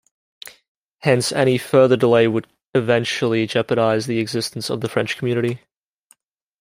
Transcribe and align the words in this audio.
Hence, 1.01 1.31
any 1.31 1.59
further 1.59 1.95
delay 1.95 2.27
would 2.27 2.47
eventually 2.73 3.45
jeopardize 3.45 4.07
the 4.07 4.17
existence 4.17 4.71
of 4.71 4.81
the 4.81 4.89
French 4.89 5.15
community. 5.15 5.59